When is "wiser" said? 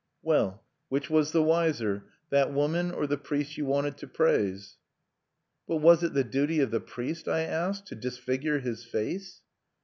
1.43-2.05